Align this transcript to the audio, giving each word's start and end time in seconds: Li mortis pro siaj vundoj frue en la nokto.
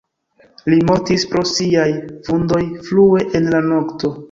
Li 0.73 0.79
mortis 0.87 1.25
pro 1.33 1.43
siaj 1.51 1.85
vundoj 2.31 2.65
frue 2.89 3.25
en 3.41 3.49
la 3.57 3.65
nokto. 3.71 4.15